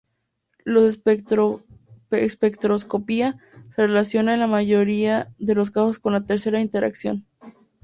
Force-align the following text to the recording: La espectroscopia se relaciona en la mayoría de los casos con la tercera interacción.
La 0.65 0.79
espectroscopia 2.09 3.37
se 3.75 3.85
relaciona 3.85 4.33
en 4.33 4.39
la 4.39 4.47
mayoría 4.47 5.31
de 5.37 5.53
los 5.53 5.69
casos 5.69 5.99
con 5.99 6.13
la 6.13 6.25
tercera 6.25 6.59
interacción. 6.59 7.27